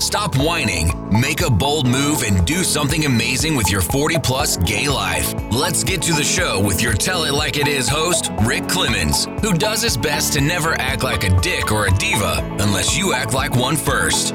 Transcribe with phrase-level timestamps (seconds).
[0.00, 4.88] stop whining, make a bold move, and do something amazing with your 40 plus gay
[4.88, 5.34] life.
[5.50, 9.26] Let's get to the show with your Tell It Like It Is host, Rick Clemens,
[9.42, 13.12] who does his best to never act like a dick or a diva unless you
[13.12, 14.34] act like one first.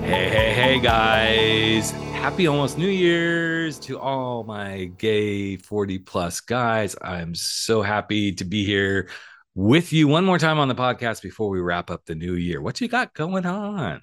[0.00, 1.90] Hey, hey, hey, guys.
[1.90, 6.96] Happy almost New Year's to all my gay 40 plus guys.
[7.02, 9.08] I'm so happy to be here
[9.54, 12.60] with you one more time on the podcast before we wrap up the new year.
[12.60, 14.02] What you got going on?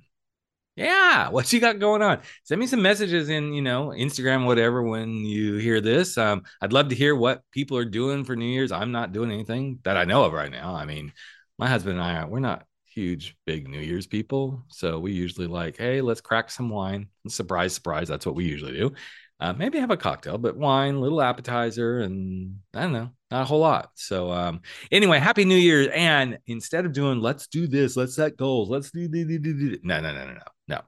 [0.75, 2.21] Yeah, what you got going on?
[2.43, 6.17] Send me some messages in, you know, Instagram, whatever, when you hear this.
[6.17, 8.71] Um, I'd love to hear what people are doing for New Year's.
[8.71, 10.73] I'm not doing anything that I know of right now.
[10.73, 11.13] I mean,
[11.59, 14.63] my husband and I, we're not huge, big New Year's people.
[14.69, 17.07] So we usually like, hey, let's crack some wine.
[17.27, 18.07] Surprise, surprise.
[18.07, 18.93] That's what we usually do.
[19.39, 23.45] Uh, maybe have a cocktail, but wine, little appetizer, and I don't know, not a
[23.45, 23.89] whole lot.
[23.95, 25.91] So, um, anyway, happy New Year!
[25.93, 29.53] And instead of doing, let's do this, let's set goals, let's do, do, do, do,
[29.53, 29.79] do.
[29.83, 30.81] no, no, no, no, no, no.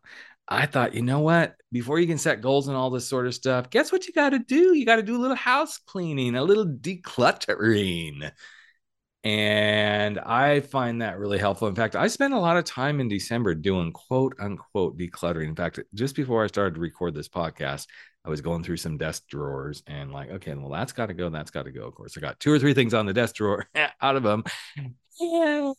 [0.48, 1.56] I thought, you know what?
[1.72, 4.30] Before you can set goals and all this sort of stuff, guess what you got
[4.30, 4.76] to do?
[4.76, 8.32] You got to do a little house cleaning, a little decluttering.
[9.24, 11.68] And I find that really helpful.
[11.68, 15.48] In fact, I spent a lot of time in December doing quote unquote decluttering.
[15.48, 17.88] In fact, just before I started to record this podcast,
[18.24, 21.30] I was going through some desk drawers and like, okay, well, that's got to go.
[21.30, 21.88] That's got to go.
[21.88, 23.66] Of course, I got two or three things on the desk drawer
[24.02, 24.44] out of them.
[25.20, 25.74] Yeah.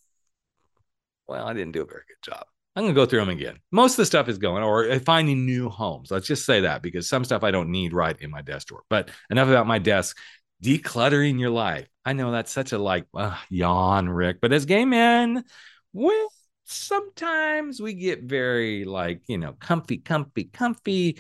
[1.29, 2.47] Well, I didn't do a very good job.
[2.77, 3.59] I'm going to go through them again.
[3.73, 6.11] Most of the stuff is going or uh, finding new homes.
[6.11, 8.83] Let's just say that because some stuff I don't need right in my desk drawer.
[8.91, 10.17] But enough about my desk.
[10.63, 11.89] Decluttering your life.
[12.05, 15.45] I know that's such a like uh, yawn, Rick, but as gay men,
[15.93, 16.29] well,
[16.65, 21.19] sometimes we get very like, you know, comfy, comfy, comfy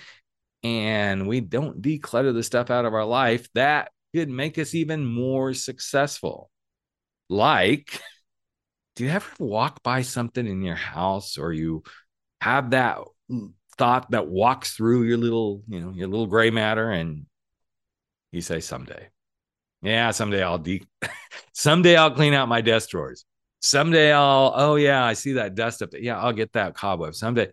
[0.63, 5.07] and we don't declutter the stuff out of our life, that could make us even
[5.07, 6.51] more successful.
[7.29, 8.01] Like,
[8.97, 11.83] do you ever walk by something in your house or you
[12.41, 12.99] have that
[13.77, 17.27] thought that walks through your little, you know, your little gray matter and
[18.33, 19.09] you say, someday.
[19.83, 20.83] Yeah, someday I'll de
[21.53, 23.27] someday I'll clean out my desk drawers.
[23.61, 26.01] Someday I'll, oh yeah, I see that dust up there.
[26.01, 27.15] Yeah, I'll get that cobweb.
[27.15, 27.49] Someday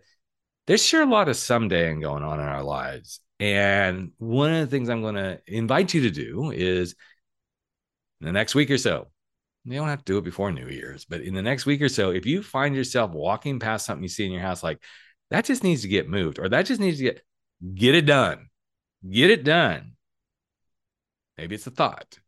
[0.66, 3.20] there's sure a lot of somedaying going on in our lives.
[3.38, 6.94] And one of the things I'm going to invite you to do is
[8.20, 9.08] in the next week or so,
[9.64, 11.88] you don't have to do it before New Year's, but in the next week or
[11.88, 14.82] so, if you find yourself walking past something you see in your house, like
[15.30, 17.22] that just needs to get moved or that just needs to get,
[17.74, 18.48] get it done,
[19.08, 19.92] get it done.
[21.38, 22.18] Maybe it's a thought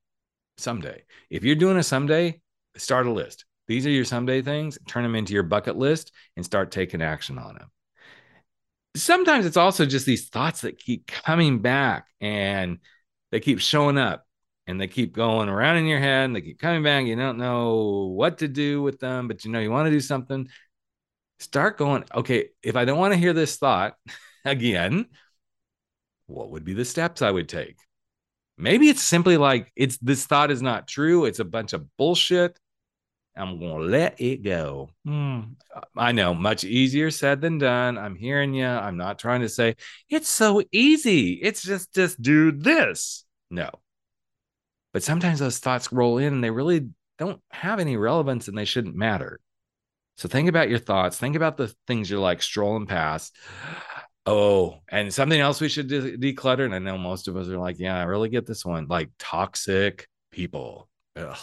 [0.56, 1.04] someday.
[1.30, 2.40] If you're doing a someday,
[2.76, 3.44] start a list.
[3.68, 7.38] These are your someday things, turn them into your bucket list and start taking action
[7.38, 7.70] on them
[8.96, 12.78] sometimes it's also just these thoughts that keep coming back and
[13.30, 14.25] they keep showing up
[14.66, 17.06] and they keep going around in your head and they keep coming back.
[17.06, 20.00] You don't know what to do with them, but you know you want to do
[20.00, 20.48] something.
[21.38, 23.94] Start going, okay, if I don't want to hear this thought
[24.44, 25.06] again,
[26.26, 27.76] what would be the steps I would take?
[28.58, 31.26] Maybe it's simply like it's this thought is not true.
[31.26, 32.58] It's a bunch of bullshit.
[33.36, 34.88] I'm going to let it go.
[35.04, 35.40] Hmm.
[35.94, 37.98] I know, much easier said than done.
[37.98, 38.66] I'm hearing you.
[38.66, 39.76] I'm not trying to say
[40.08, 41.32] it's so easy.
[41.34, 43.26] It's just, just do this.
[43.50, 43.68] No.
[44.96, 48.64] But sometimes those thoughts roll in and they really don't have any relevance and they
[48.64, 49.40] shouldn't matter.
[50.16, 51.18] So think about your thoughts.
[51.18, 53.36] Think about the things you're like strolling past.
[54.28, 56.64] Oh, and something else we should de- declutter.
[56.64, 59.10] And I know most of us are like, yeah, I really get this one like
[59.18, 60.88] toxic people.
[61.14, 61.36] Ugh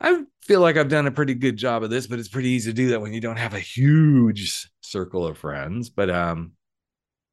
[0.00, 2.70] I feel like I've done a pretty good job of this, but it's pretty easy
[2.70, 5.90] to do that when you don't have a huge circle of friends.
[5.90, 6.52] But um,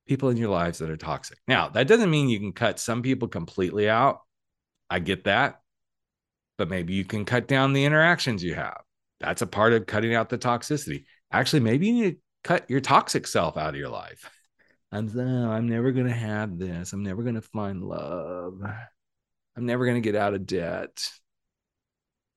[0.08, 1.38] people in your lives that are toxic.
[1.48, 4.20] Now, that doesn't mean you can cut some people completely out.
[4.92, 5.62] I get that.
[6.58, 8.82] But maybe you can cut down the interactions you have.
[9.22, 11.06] That's a part of cutting out the toxicity.
[11.32, 14.30] Actually, maybe you need to cut your toxic self out of your life.
[14.92, 16.92] I'm I'm never gonna have this.
[16.92, 18.62] I'm never gonna find love.
[19.56, 21.10] I'm never gonna get out of debt.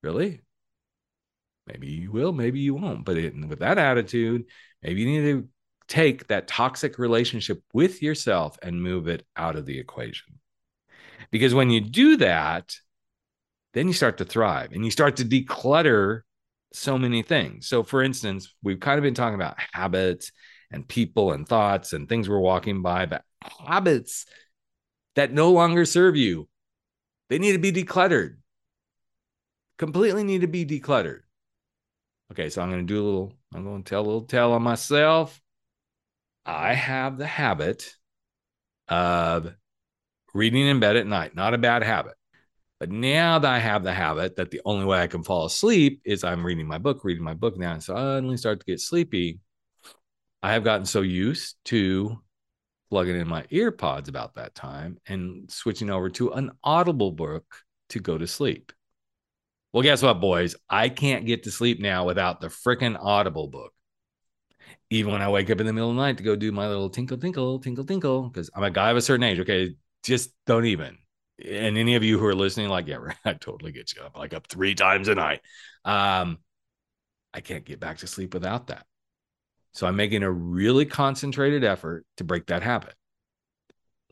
[0.04, 0.42] Really?
[1.66, 3.04] Maybe you will, maybe you won't.
[3.04, 4.44] But it, with that attitude,
[4.82, 5.48] maybe you need to
[5.88, 10.38] take that toxic relationship with yourself and move it out of the equation.
[11.34, 12.76] Because when you do that,
[13.72, 16.20] then you start to thrive and you start to declutter
[16.72, 17.66] so many things.
[17.66, 20.30] So, for instance, we've kind of been talking about habits
[20.70, 24.26] and people and thoughts and things we're walking by, but habits
[25.16, 26.48] that no longer serve you,
[27.30, 28.36] they need to be decluttered
[29.78, 31.22] completely need to be decluttered.
[32.32, 34.52] Okay, so I'm going to do a little, I'm going to tell a little tale
[34.52, 35.40] on myself.
[36.46, 37.94] I have the habit
[38.88, 39.54] of
[40.34, 42.14] reading in bed at night, not a bad habit.
[42.80, 46.02] But now that I have the habit that the only way I can fall asleep
[46.04, 49.38] is I'm reading my book, reading my book now, and suddenly start to get sleepy.
[50.42, 52.18] I have gotten so used to
[52.90, 57.44] plugging in my AirPods about that time and switching over to an audible book
[57.90, 58.72] to go to sleep.
[59.72, 60.54] Well, guess what, boys?
[60.68, 63.72] I can't get to sleep now without the freaking audible book.
[64.90, 66.68] Even when I wake up in the middle of the night to go do my
[66.68, 69.40] little tinkle, tinkle, tinkle, tinkle, because I'm a guy of a certain age.
[69.40, 69.74] Okay.
[70.04, 70.98] Just don't even.
[71.44, 74.02] And any of you who are listening, like, yeah, right, I totally get you.
[74.02, 75.40] I'm like up three times a night.
[75.84, 76.38] Um,
[77.32, 78.86] I can't get back to sleep without that.
[79.72, 82.94] So I'm making a really concentrated effort to break that habit.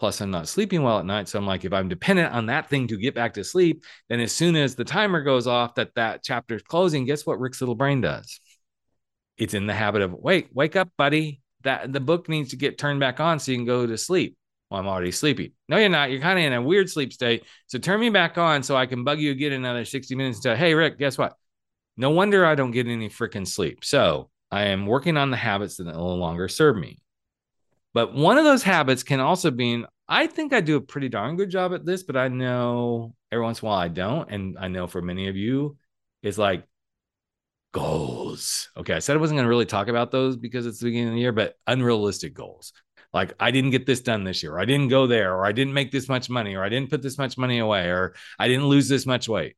[0.01, 1.29] Plus, I'm not sleeping well at night.
[1.29, 4.19] So I'm like, if I'm dependent on that thing to get back to sleep, then
[4.19, 7.77] as soon as the timer goes off that that chapter's closing, guess what Rick's little
[7.77, 8.41] brain does?
[9.39, 11.41] It's in the habit of, wait, wake up, buddy.
[11.63, 14.37] That the book needs to get turned back on so you can go to sleep.
[14.73, 15.53] Well, I'm already sleepy.
[15.69, 16.11] No, you're not.
[16.11, 17.45] You're kind of in a weird sleep state.
[17.67, 20.73] So turn me back on so I can bug you again another 60 minutes hey,
[20.73, 21.35] Rick, guess what?
[21.99, 23.85] No wonder I don't get any freaking sleep.
[23.85, 27.03] So I am working on the habits that no longer serve me.
[27.93, 31.37] But one of those habits can also be I think I do a pretty darn
[31.37, 34.31] good job at this, but I know every once in a while I don't.
[34.31, 35.77] And I know for many of you,
[36.23, 36.67] it's like
[37.73, 38.71] goals.
[38.75, 38.95] Okay.
[38.95, 41.15] I said I wasn't going to really talk about those because it's the beginning of
[41.15, 42.73] the year, but unrealistic goals.
[43.13, 45.53] Like I didn't get this done this year, or I didn't go there, or I
[45.53, 48.49] didn't make this much money, or I didn't put this much money away, or I
[48.49, 49.57] didn't lose this much weight.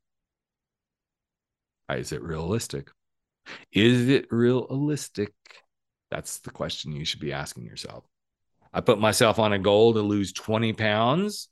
[1.90, 2.90] Is it realistic?
[3.72, 5.32] Is it realistic?
[6.10, 8.04] That's the question you should be asking yourself.
[8.72, 11.48] I put myself on a goal to lose 20 pounds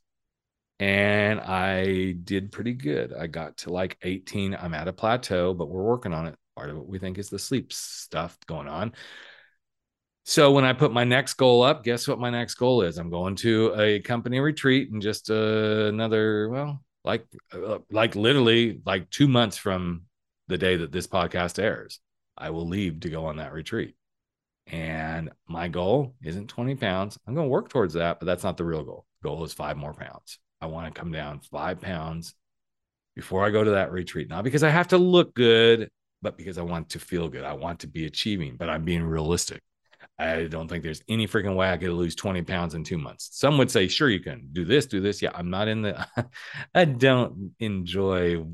[0.79, 3.13] and I did pretty good.
[3.13, 4.55] I got to like 18.
[4.55, 6.35] I'm at a plateau, but we're working on it.
[6.55, 8.93] Part of what we think is the sleep stuff going on.
[10.25, 12.97] So when I put my next goal up, guess what my next goal is?
[12.97, 18.81] I'm going to a company retreat in just uh, another, well, like uh, like literally
[18.85, 20.03] like 2 months from
[20.47, 21.99] the day that this podcast airs.
[22.37, 23.95] I will leave to go on that retreat.
[24.67, 27.19] And my goal isn't 20 pounds.
[27.27, 29.05] I'm going to work towards that, but that's not the real goal.
[29.21, 30.39] goal is five more pounds.
[30.61, 32.33] I want to come down five pounds
[33.15, 34.29] before I go to that retreat.
[34.29, 35.89] Not because I have to look good,
[36.21, 37.43] but because I want to feel good.
[37.43, 39.61] I want to be achieving, but I'm being realistic.
[40.19, 43.29] I don't think there's any freaking way I could lose 20 pounds in two months.
[43.33, 45.21] Some would say, sure, you can do this, do this.
[45.21, 46.07] Yeah, I'm not in the,
[46.75, 48.45] I don't enjoy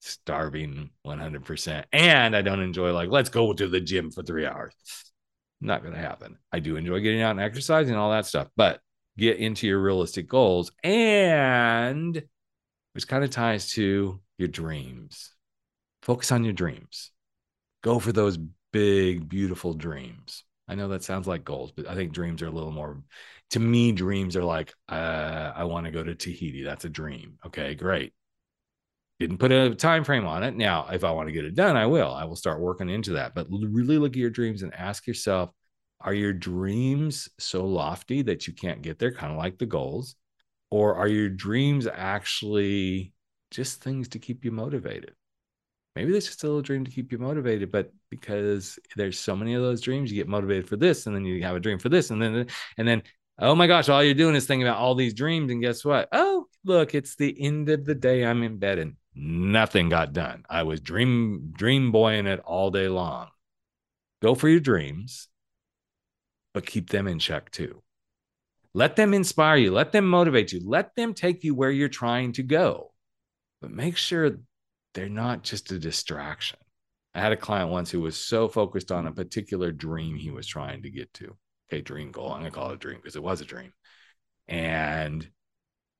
[0.00, 1.84] starving 100%.
[1.92, 4.74] And I don't enjoy, like, let's go to the gym for three hours.
[5.60, 6.38] Not going to happen.
[6.52, 8.80] I do enjoy getting out and exercising and all that stuff, but
[9.16, 10.70] get into your realistic goals.
[10.84, 12.22] And
[12.92, 15.34] which kind of ties to your dreams.
[16.02, 17.10] Focus on your dreams.
[17.82, 18.38] Go for those
[18.72, 20.44] big, beautiful dreams.
[20.68, 23.02] I know that sounds like goals, but I think dreams are a little more.
[23.50, 26.62] To me, dreams are like, uh, I want to go to Tahiti.
[26.62, 27.38] That's a dream.
[27.46, 28.12] Okay, great.
[29.18, 30.54] Didn't put a time frame on it.
[30.54, 32.12] Now, if I want to get it done, I will.
[32.12, 33.34] I will start working into that.
[33.34, 35.50] But really look at your dreams and ask yourself,
[36.00, 40.14] are your dreams so lofty that you can't get there, kind of like the goals?
[40.70, 43.12] Or are your dreams actually
[43.50, 45.14] just things to keep you motivated?
[45.98, 49.54] Maybe there's just a little dream to keep you motivated, but because there's so many
[49.54, 51.88] of those dreams, you get motivated for this, and then you have a dream for
[51.88, 52.46] this, and then
[52.76, 53.02] and then
[53.40, 56.08] oh my gosh, all you're doing is thinking about all these dreams, and guess what?
[56.12, 58.24] Oh, look, it's the end of the day.
[58.24, 60.44] I'm in bed, and nothing got done.
[60.48, 63.30] I was dream dream boying it all day long.
[64.22, 65.26] Go for your dreams,
[66.54, 67.82] but keep them in check too.
[68.72, 72.34] Let them inspire you, let them motivate you, let them take you where you're trying
[72.34, 72.92] to go.
[73.60, 74.38] But make sure
[74.94, 76.58] they're not just a distraction.
[77.14, 80.46] I had a client once who was so focused on a particular dream he was
[80.46, 81.36] trying to get to.
[81.68, 82.32] Okay, dream goal.
[82.32, 83.72] I'm going to call it a dream because it was a dream.
[84.46, 85.28] And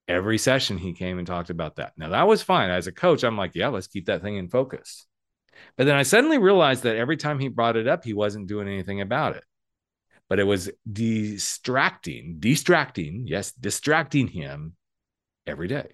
[0.07, 1.93] every session he came and talked about that.
[1.97, 2.71] Now that was fine.
[2.71, 5.07] As a coach, I'm like, yeah, let's keep that thing in focus.
[5.77, 8.69] But then I suddenly realized that every time he brought it up, he wasn't doing
[8.69, 9.45] anything about it.
[10.29, 14.77] But it was distracting, distracting, yes, distracting him
[15.47, 15.89] every day.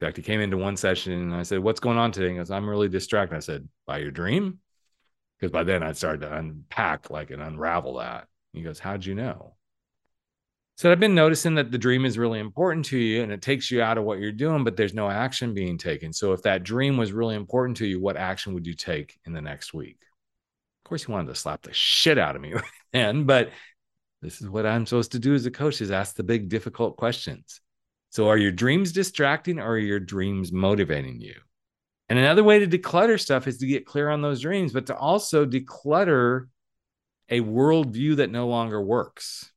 [0.00, 2.30] In fact, he came into one session and I said, What's going on today?
[2.30, 3.36] He goes, I'm really distracted.
[3.36, 4.58] I said, By your dream?
[5.38, 8.26] Because by then I'd started to unpack like and unravel that.
[8.52, 9.56] He goes, How'd you know?
[10.76, 13.70] So I've been noticing that the dream is really important to you and it takes
[13.70, 16.12] you out of what you're doing, but there's no action being taken.
[16.12, 19.32] So if that dream was really important to you, what action would you take in
[19.32, 19.96] the next week?
[20.84, 22.52] Of course, he wanted to slap the shit out of me
[22.92, 23.52] then, but
[24.20, 26.98] this is what I'm supposed to do as a coach is ask the big difficult
[26.98, 27.62] questions.
[28.16, 31.34] So are your dreams distracting or are your dreams motivating you?
[32.08, 34.96] And another way to declutter stuff is to get clear on those dreams, but to
[34.96, 36.46] also declutter
[37.28, 39.52] a worldview that no longer works.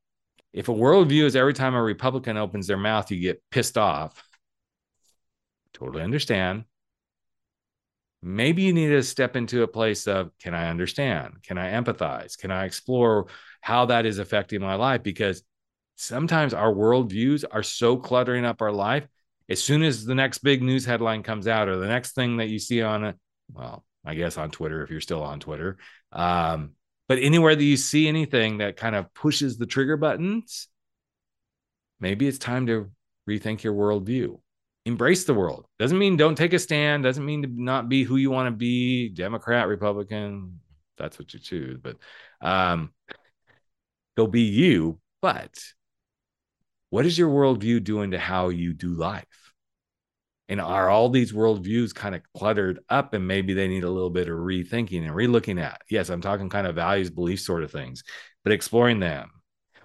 [0.51, 4.21] If a worldview is every time a Republican opens their mouth, you get pissed off,
[5.73, 6.65] totally understand.
[8.21, 11.43] Maybe you need to step into a place of can I understand?
[11.43, 12.37] Can I empathize?
[12.37, 13.27] Can I explore
[13.61, 15.01] how that is affecting my life?
[15.01, 15.43] Because
[15.99, 19.05] sometimes our worldviews are so cluttering up our life.
[19.49, 22.47] As soon as the next big news headline comes out, or the next thing that
[22.47, 23.15] you see on it,
[23.51, 25.77] well, I guess on Twitter, if you're still on Twitter,
[26.11, 26.71] um,
[27.07, 30.67] but anywhere that you see anything that kind of pushes the trigger buttons,
[31.99, 32.91] maybe it's time to
[33.27, 34.39] rethink your worldview.
[34.85, 35.65] Embrace the world.
[35.79, 37.03] Doesn't mean don't take a stand.
[37.03, 40.59] Doesn't mean to not be who you want to be, Democrat, Republican.
[40.97, 41.79] That's what you choose.
[41.81, 41.97] But
[42.41, 42.93] um,
[44.15, 44.99] go be you.
[45.21, 45.59] But
[46.89, 49.25] what is your worldview doing to how you do life?
[50.47, 54.09] And are all these worldviews kind of cluttered up and maybe they need a little
[54.09, 55.81] bit of rethinking and relooking at?
[55.89, 58.03] Yes, I'm talking kind of values, beliefs sort of things,
[58.43, 59.29] but exploring them,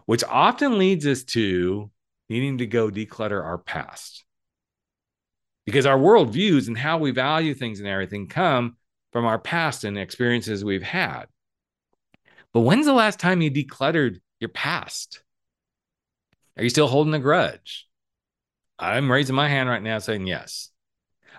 [0.06, 1.90] which often leads us to
[2.30, 4.24] needing to go declutter our past.
[5.66, 8.76] Because our worldviews and how we value things and everything come
[9.12, 11.24] from our past and experiences we've had.
[12.54, 15.23] But when's the last time you decluttered your past?
[16.56, 17.86] Are you still holding a grudge?
[18.78, 20.70] I'm raising my hand right now saying yes.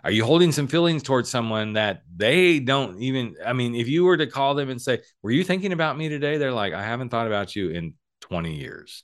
[0.04, 3.36] Are you holding some feelings towards someone that they don't even?
[3.44, 6.10] I mean, if you were to call them and say, Were you thinking about me
[6.10, 6.38] today?
[6.38, 9.04] They're like, I haven't thought about you in 20 years.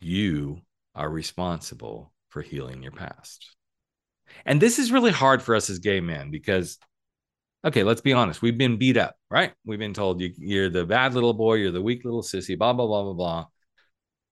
[0.00, 0.60] You
[0.94, 3.54] are responsible for healing your past.
[4.46, 6.78] And this is really hard for us as gay men because,
[7.64, 9.52] okay, let's be honest, we've been beat up, right?
[9.64, 12.72] We've been told you, are the bad little boy, you're the weak little sissy, blah,
[12.72, 13.46] blah, blah, blah, blah.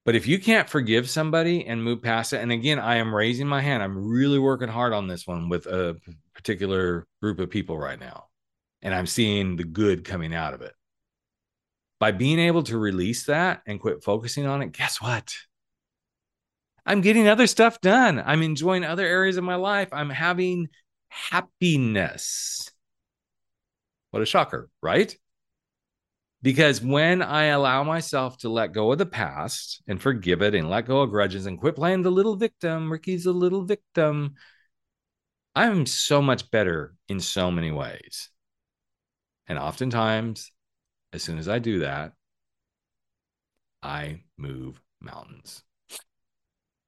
[0.05, 3.47] But if you can't forgive somebody and move past it, and again, I am raising
[3.47, 3.83] my hand.
[3.83, 5.97] I'm really working hard on this one with a
[6.35, 8.25] particular group of people right now.
[8.83, 10.73] And I'm seeing the good coming out of it.
[12.01, 15.33] By being able to release that and quit focusing on it, guess what?
[16.85, 18.21] I'm getting other stuff done.
[18.25, 19.91] I'm enjoying other areas of my life.
[19.93, 20.69] I'm having
[21.09, 22.69] happiness.
[24.11, 25.17] What a shocker, right?
[26.43, 30.69] Because when I allow myself to let go of the past and forgive it and
[30.69, 34.35] let go of grudges and quit playing the little victim, Ricky's a little victim,
[35.55, 38.29] I'm so much better in so many ways.
[39.47, 40.51] And oftentimes,
[41.13, 42.13] as soon as I do that,
[43.81, 45.63] I move mountains.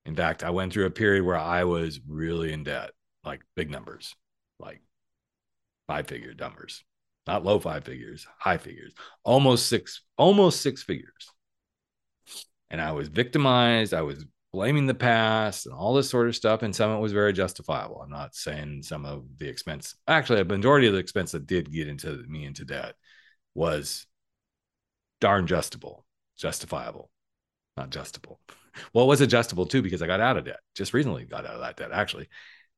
[0.04, 2.90] In fact, I went through a period where I was really in debt,
[3.24, 4.14] like big numbers,
[4.58, 4.80] like
[5.86, 6.84] five figure numbers
[7.26, 8.92] not low five figures, high figures,
[9.24, 11.28] almost six, almost six figures.
[12.70, 13.94] And I was victimized.
[13.94, 16.62] I was blaming the past and all this sort of stuff.
[16.62, 18.00] And some of it was very justifiable.
[18.02, 21.72] I'm not saying some of the expense, actually, a majority of the expense that did
[21.72, 22.94] get into me into debt
[23.54, 24.06] was
[25.20, 26.02] darn justable,
[26.36, 27.10] justifiable,
[27.76, 28.38] not justable.
[28.92, 31.54] Well, it was adjustable too because I got out of debt just recently, got out
[31.54, 32.28] of that debt actually.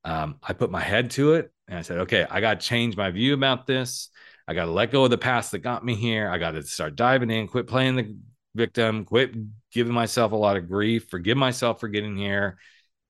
[0.04, 2.96] Um, I put my head to it and I said, okay, I got to change
[2.96, 4.10] my view about this.
[4.48, 6.30] I got to let go of the past that got me here.
[6.30, 8.16] I got to start diving in, quit playing the
[8.54, 9.34] victim, quit
[9.72, 12.58] giving myself a lot of grief, forgive myself for getting here.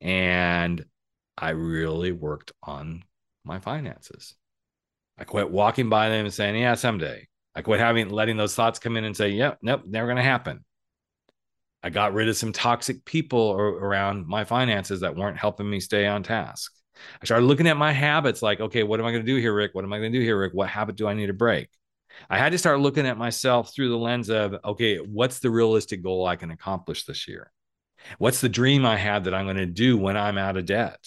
[0.01, 0.85] And
[1.37, 3.05] I really worked on
[3.45, 4.35] my finances.
[5.19, 7.29] I quit walking by them and saying, yeah, someday.
[7.55, 10.23] I quit having letting those thoughts come in and say, yep, nope, never going to
[10.23, 10.65] happen.
[11.83, 16.07] I got rid of some toxic people around my finances that weren't helping me stay
[16.07, 16.73] on task.
[17.21, 19.55] I started looking at my habits like, okay, what am I going to do here,
[19.55, 19.75] Rick?
[19.75, 20.55] What am I going to do here, Rick?
[20.55, 21.69] What habit do I need to break?
[22.31, 26.03] I had to start looking at myself through the lens of, okay, what's the realistic
[26.03, 27.53] goal I can accomplish this year?
[28.19, 31.01] What's the dream I have that I'm going to do when I'm out of debt?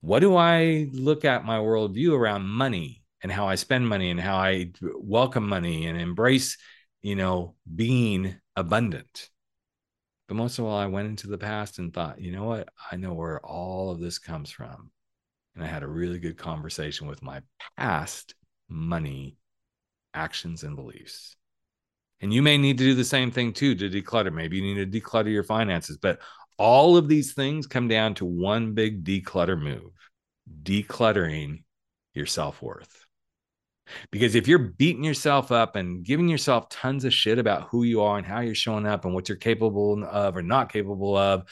[0.00, 4.20] What do I look at my worldview around money and how I spend money and
[4.20, 6.56] how I welcome money and embrace,
[7.02, 9.28] you know, being abundant?
[10.30, 12.68] But most of all, I went into the past and thought, you know what?
[12.92, 14.92] I know where all of this comes from.
[15.56, 17.42] And I had a really good conversation with my
[17.76, 18.36] past
[18.68, 19.38] money
[20.14, 21.34] actions and beliefs.
[22.20, 24.32] And you may need to do the same thing too to declutter.
[24.32, 26.20] Maybe you need to declutter your finances, but
[26.58, 29.90] all of these things come down to one big declutter move
[30.62, 31.64] decluttering
[32.14, 33.04] your self worth.
[34.10, 38.02] Because if you're beating yourself up and giving yourself tons of shit about who you
[38.02, 41.44] are and how you're showing up and what you're capable of or not capable of,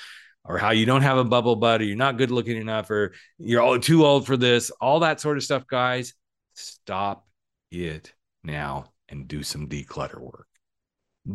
[0.44, 3.12] or how you don't have a bubble butt or you're not good looking enough or
[3.38, 6.14] you're all too old for this, all that sort of stuff, guys,
[6.54, 7.26] stop
[7.70, 10.46] it now and do some declutter work.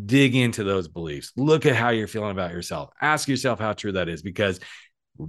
[0.05, 1.31] Dig into those beliefs.
[1.37, 2.89] Look at how you're feeling about yourself.
[2.99, 4.59] Ask yourself how true that is because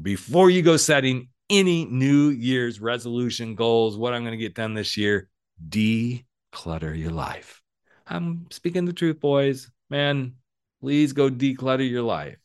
[0.00, 4.72] before you go setting any New Year's resolution goals, what I'm going to get done
[4.72, 5.28] this year,
[5.62, 7.62] declutter your life.
[8.06, 9.70] I'm speaking the truth, boys.
[9.90, 10.34] Man,
[10.80, 12.38] please go declutter your life.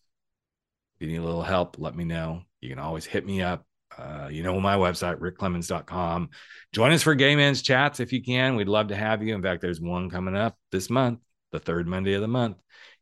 [0.96, 2.44] If you need a little help, let me know.
[2.62, 3.66] You can always hit me up.
[3.98, 6.30] Uh, you know, my website, rickclemens.com.
[6.74, 8.56] Join us for Gay Men's Chats if you can.
[8.56, 9.36] We'd love to have you.
[9.36, 11.20] In fact, there's one coming up this month,
[11.52, 12.58] the third Monday of the month.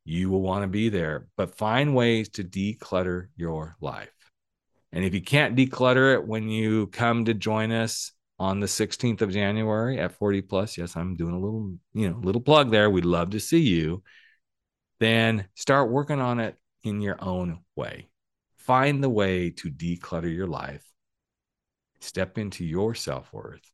[0.06, 4.10] You will want to be there, but find ways to declutter your life.
[4.92, 9.22] And if you can't declutter it when you come to join us on the 16th
[9.22, 12.90] of January at 40 plus, yes, I'm doing a little, you know, little plug there.
[12.90, 14.04] We'd love to see you.
[15.00, 18.10] Then start working on it in your own way.
[18.58, 20.84] Find the way to declutter your life.
[22.00, 23.72] Step into your self worth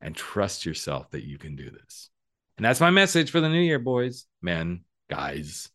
[0.00, 2.10] and trust yourself that you can do this.
[2.56, 5.68] And that's my message for the new year, boys, men, guys.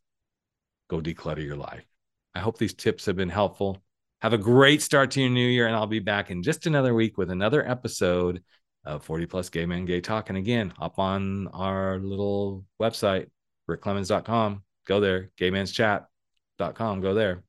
[0.90, 1.86] Go declutter your life.
[2.34, 3.82] I hope these tips have been helpful.
[4.22, 6.94] Have a great start to your new year, and I'll be back in just another
[6.94, 8.44] week with another episode
[8.84, 10.30] of 40 Plus Gay Men Gay Talk.
[10.30, 13.28] And again, up on our little website,
[13.70, 14.64] rickclemens.com.
[14.86, 17.02] Go there, gaymenschat.com.
[17.02, 17.44] Go there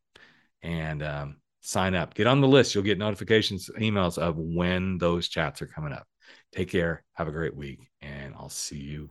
[0.62, 2.15] and um, sign up.
[2.15, 2.75] Get on the list.
[2.75, 6.07] You'll get notifications, emails of when those chats are coming up.
[6.53, 7.03] Take care.
[7.15, 9.11] Have a great week, and I'll see you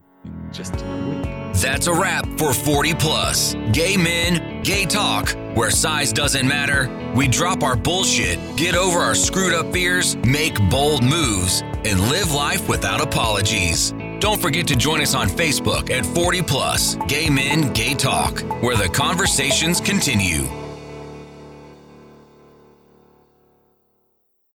[0.52, 1.54] just another week.
[1.54, 3.54] That's a wrap for 40 Plus.
[3.72, 6.88] Gay men, gay talk, where size doesn't matter.
[7.14, 12.32] We drop our bullshit, get over our screwed up fears, make bold moves, and live
[12.32, 13.92] life without apologies.
[14.20, 18.76] Don't forget to join us on Facebook at 40 Plus Gay Men, Gay Talk, where
[18.76, 20.59] the conversations continue.